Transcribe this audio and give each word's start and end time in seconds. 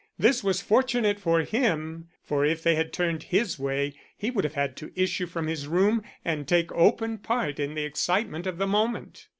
This 0.17 0.43
was 0.43 0.63
fortunate 0.63 1.19
for 1.19 1.41
him, 1.41 2.07
for 2.23 2.43
if 2.43 2.63
they 2.63 2.73
had 2.73 2.91
turned 2.91 3.21
his 3.21 3.59
way 3.59 3.93
he 4.17 4.31
would 4.31 4.43
have 4.45 4.55
had 4.55 4.75
to 4.77 4.91
issue 4.99 5.27
from 5.27 5.45
his 5.45 5.67
room 5.67 6.01
and 6.25 6.47
take 6.47 6.71
open 6.71 7.19
part 7.19 7.59
in 7.59 7.75
the 7.75 7.83
excitement 7.83 8.47
of 8.47 8.57
the 8.57 8.65
moment. 8.65 9.27